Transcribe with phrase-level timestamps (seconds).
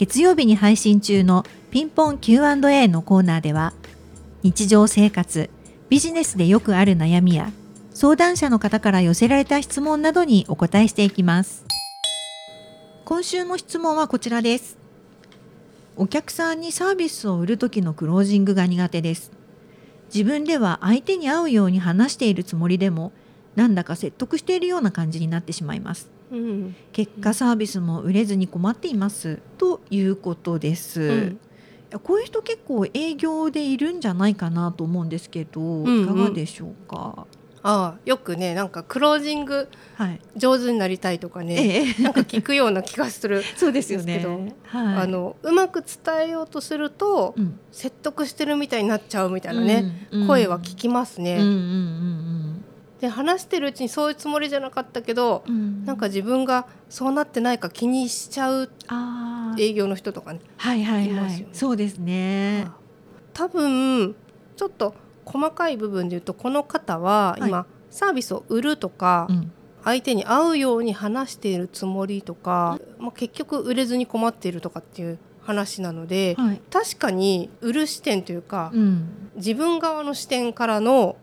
[0.00, 3.74] 月曜日に配信中のピンポン Q&A のコーナーでは
[4.42, 5.50] 日常生活
[5.90, 7.52] ビジネスでよくある悩みや
[7.92, 11.66] 相談者の方から寄せられた質問などにお答えしていきます。
[13.04, 14.78] 今週の質問はこちらです。
[15.96, 19.30] お客さんにサービスを売る時のクロージングが苦手です。
[20.06, 23.12] 自分では相手に合うように話しているつもりでも
[23.54, 26.19] なんだか説得しているような感じになってしまいます。
[26.30, 26.76] うん。
[26.92, 29.40] 結果サービスも売れずに困っています。
[29.58, 31.40] ということです、うん。
[32.02, 36.02] こういう人結構営業でいるんじゃないかなと思うんですけど、んうん。
[36.04, 37.26] いかがでしょうか？
[37.62, 42.02] ああよくねなんかクロージングはい、上手になりたいとかね、ええ。
[42.02, 44.54] なんか聞くような気がする、 そうですよですけどね。
[44.62, 44.96] はい。
[45.02, 47.58] あのうまく伝えようとすると、うん。
[47.70, 51.50] 説得してるみたいになっちゃうみたいなね、うん声は聞きますね、うんうん
[53.00, 55.54] で話してるうちにそういうつもりじゃなかったけど、うん。
[55.54, 58.70] うんなんか自分がそうなってないか気にしちゃう
[59.58, 61.54] 営業の人とかねはいはいはい、いますよね。
[61.54, 62.68] そうですね。
[63.32, 64.14] 多分
[64.56, 69.52] ちょっと細かい部分で言うとこの方は今、はサービスを売るとか、うん。
[69.82, 76.60] 相手に合うように話しているつもりとか、まあ、結局売れずに困っているとかっていう話なので、はい。
[76.70, 79.08] 確かに売る視点というか、うん。
[79.36, 81.16] 自分側の視点からの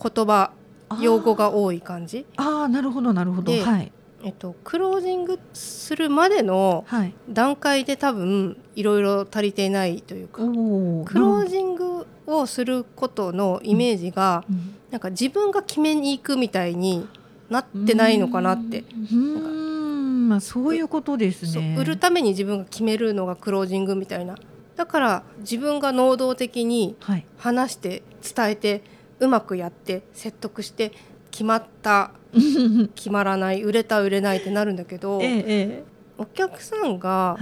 [0.00, 0.52] 言葉
[1.00, 3.52] 用語が多い感じ、ああなるほどなるほど。
[3.52, 3.92] ではい。
[4.26, 7.12] えっと、クロージングするまでのはい。
[7.28, 17.08] 段階で多分いろいろ足りていないというかおおクロージングをすることのイメージが、うんなんか自分が決めに行くみたいに
[17.50, 18.80] なってないのかなって。
[18.80, 20.28] うーん。
[20.28, 21.74] まあそういうことですね。
[21.76, 24.36] 売るために自分が決めるのがクロージングみたいな。
[24.76, 27.26] だから自分が能動的にはい。
[27.38, 28.82] 話して伝えて
[29.20, 30.92] うまくやって説得して
[31.30, 32.12] 決まった
[32.94, 35.84] 決まらない売れた売れないってなるんだけど、えええ
[36.16, 37.36] お客さんが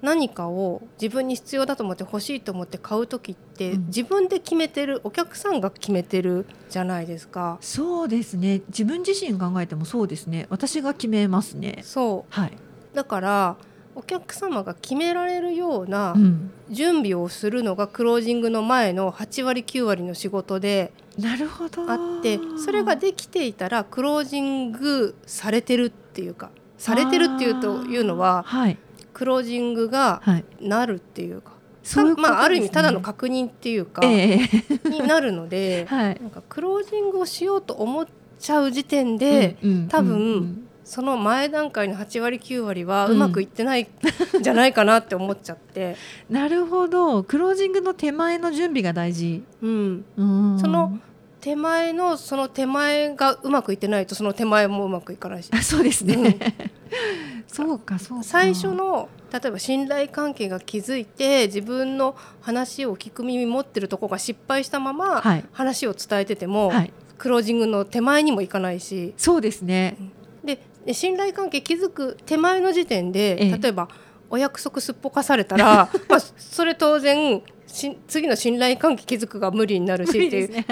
[0.00, 3.86] 何かを自分に必要だと思って欲しいと思って買う時って、うん。
[3.86, 7.58] 自分で決めてるお客さんが決めてるじゃないですか。
[7.60, 8.62] そうですね。
[8.68, 10.46] 自分自身考えてもそうですね。
[10.48, 11.80] 私が決めますね。
[11.82, 13.56] そはい、うだから
[13.96, 21.90] お客様が決められるようなうん、準備をするのがクロージングの前の8割9割の仕事でなるほど。
[21.90, 28.78] あってそれができていたらクロージングされてるっていうかされてるっていうというのははい。
[29.14, 30.44] クロージングがはい。
[30.60, 31.52] なるっていうか、
[31.82, 32.22] そういうね。
[32.22, 34.40] まあ、ある意味ただの確認っていうか、え
[34.84, 34.88] え。
[34.90, 36.20] になるので はい。
[36.20, 38.06] なんかクロージングをしようと思っ
[38.38, 43.12] ちゃう時点で、うんうん多分うんその前段階の8割9割はうん。
[43.12, 43.82] うまくいってない
[44.38, 45.96] んじゃないかなって思っちゃって、
[46.30, 47.24] なるほど。
[47.24, 49.42] クロージングの手前の準備が大事。
[49.62, 50.58] うん、うん。
[50.60, 50.96] その
[51.40, 55.50] 手前のその手前がうまくいってないとその手前もうまくいかないし。
[55.52, 56.34] あそうですね、うん。
[57.52, 58.24] そうかそうか。
[58.24, 65.44] 最初の例えば信頼関係が築いて自分の話を聞く耳持ってるとこが失敗したままはい。
[65.50, 66.92] 話を伝えてても、はい。
[67.18, 69.14] クロージングの手前にもいかないし。
[69.16, 69.96] そうですね。
[70.44, 73.58] でで信頼関係築く手前の時点で、ええ。
[73.58, 73.88] 例えば
[74.30, 80.64] お約束すっぽかされたら まあそれ当然し次の信頼関係築くが無理になるしっていう、ね。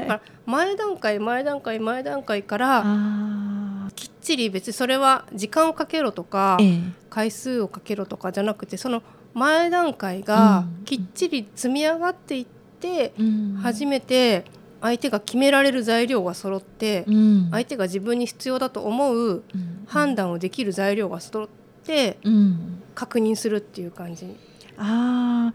[0.46, 6.80] 前段階前段階前段階からあきっちり別にそれは時間をかけろとか、ーええ。
[7.10, 9.02] 回数をかけろとかじゃなくてその
[9.34, 10.84] 前段階がうん。
[10.84, 12.46] きっちり積み上がっていっ
[12.80, 13.58] て、うん。
[13.60, 14.44] 初めて
[14.84, 17.48] 相手が決められる材料が揃って、うん。
[17.50, 19.84] 相手が自分に必要だと思ううん。
[19.86, 21.48] 判断をできる材料が揃っ
[21.84, 22.82] てうん。
[22.94, 24.36] 確認するっていう感じ。
[24.76, 25.54] あ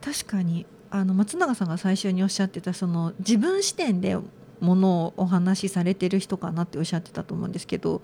[0.00, 0.64] ー確かに。
[0.88, 4.16] あの松永さんが最初におっしゃってたその自分視点で
[4.60, 8.02] ものをお話しされてる人かなっておっしゃってたと思うんですけど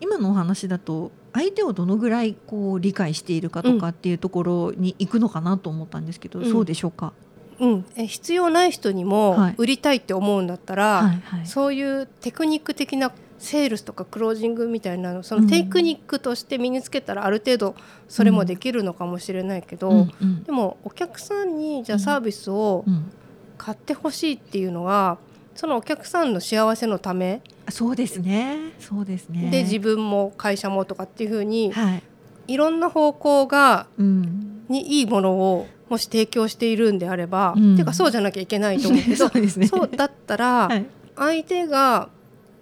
[0.00, 6.50] 今のお話だと相手をどのぐらいこう理解しているかとかっていうところに行くのかなと思ったんですけど、うん。
[6.50, 7.12] そうでしょうか、
[7.60, 9.54] うん、え必要ない人にもはい。
[9.58, 11.46] 売りたいって思うんだったら、はいはい。
[11.46, 15.44] そういうテクニック的なセールスとかクロージングみたいなのそうん。
[15.44, 17.74] のテクニックとして身につけたらある程度
[18.08, 20.42] それもできるのかもしれないけど、うんうん。
[20.44, 23.10] でもお客さんにじゃあサービスをうん。
[23.56, 25.16] 買ってほしいっていうのは
[25.54, 28.58] そのお客さんの幸せのためそうですね。
[28.80, 29.48] そうですね。
[29.50, 32.02] で自分も会社もとかっていうふうにはい。
[32.48, 37.74] いろんな方向がうんにいいものをもし提供しているんであれば、うん。
[37.74, 39.66] ていうかそうじゃなきゃいけないと思うけど そうですね。
[39.66, 40.86] そうだったら、はい。
[41.16, 42.08] 相手が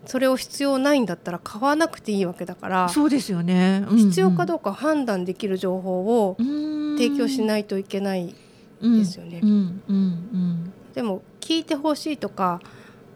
[0.07, 6.97] それを必要ないんだったら買わなくていいわけだから、そうですよね、必要かどううか判断できる情報をん。
[6.99, 8.35] 提供しないといけない
[8.81, 9.41] うんですよね。
[9.43, 9.49] うん。
[9.51, 9.97] うん。
[9.97, 10.73] うん。
[10.95, 12.61] でも聞いてほしいとか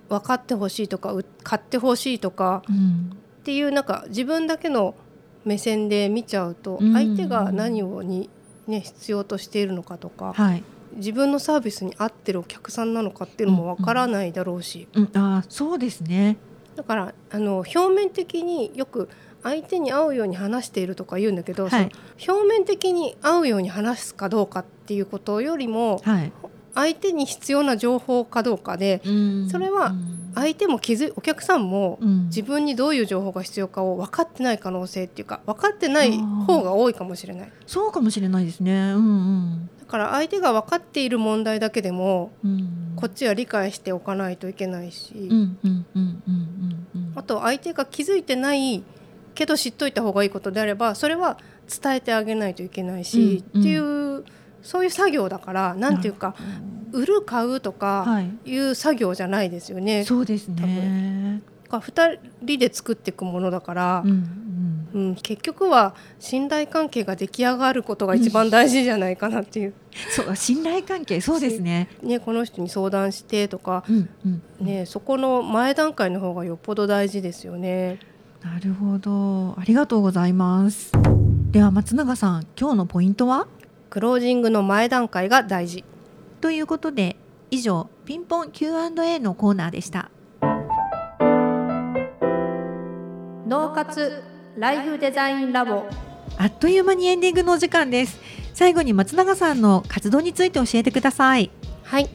[0.08, 3.10] 分かってほしいとかう買ってほしいとかうん。
[3.40, 4.94] っていうなんか自分だけの
[5.44, 6.92] 目線で見ちゃうとうん。
[6.92, 8.30] 相手が何をに、
[8.66, 10.62] ね、必要としているのかとかはい、
[10.96, 14.88] 自分のサービスに合ってるお客さんなのかっていうのもわからないだろうし。
[14.94, 16.36] うん、あーそうですね。
[16.74, 19.08] だからあの表面的によく
[19.42, 21.90] 相手に合うように話しているとか言うんだけど、はい。
[22.28, 26.32] 表面的に合うように話すかどうかっていうことよりもはい、
[26.76, 29.48] 相手に必要な情報かどうかでうん。
[29.50, 30.12] それはうん。
[30.36, 32.26] 相手も気づいお客さんもうん。
[32.26, 37.52] 自分にどういう情報が必要かを分かってない可能性っていうか分かってない方が多いかもしれない。
[37.66, 38.92] そうかもしれないですね。
[38.92, 39.08] うんう
[39.40, 39.70] ん。
[39.80, 42.92] だから相手が分かっている問題だけでもうん。
[42.96, 45.28] こっちは理解しておかないといけないし、
[47.14, 48.82] あと相手が気づいてない
[49.34, 51.36] けど知っといた方がいいことであればそれは
[51.82, 53.60] 伝えてあげないといけないし、うん。
[53.60, 54.24] っていう
[54.66, 56.34] そういう作業だからなんていうか
[56.92, 58.30] 売る買うとかはい。
[58.44, 60.04] いう作業じゃないですよね。
[60.04, 61.42] そうですね。
[61.68, 64.88] が2人で作っていくものだから、うんうん。
[64.94, 69.74] うん、結局は信頼関係が出来上がることが一番大事じゃないかなっていう、
[70.10, 71.88] そう信頼関係そうですね。
[72.02, 74.42] ね、この人に相談してとか、うんうん。
[74.64, 77.98] ね、そこの前段階の方がよっぽど大事ですよね。
[78.42, 79.58] なるほど。
[79.58, 80.92] ありがとうございます。
[81.50, 83.48] では松永さん今日のポイントは？
[83.90, 85.84] クロージングの前段階が大事。
[86.40, 87.16] ということで
[87.50, 90.10] 以上ピンポン Q&A のコーナーでした。
[93.46, 94.22] 脳活
[94.56, 95.84] ライフデザインラボ。
[96.38, 98.18] あっという間にエンディングのお時間です。
[98.54, 101.50] 最後に松永さんの活動について教えてください。
[101.82, 102.08] はい。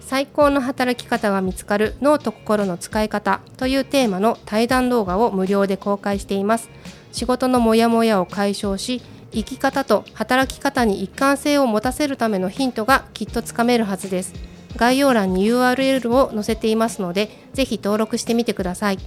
[0.00, 6.68] 最高の働き方が見つかる脳と心の使い方というテーマの対談動画を無料で公開しています。
[7.12, 14.34] 仕事のモヤモヤを解消し生き方と働き方に一貫性を持たせるためのヒントがきっとつかめるはずです。
[14.76, 18.98] 概要欄に URL を載せていますのでぜひ登録してみてください。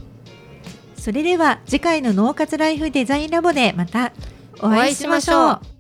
[0.96, 4.12] それでは次回の脳活ライフデザインラボでまた
[4.60, 5.75] お会いしましょう。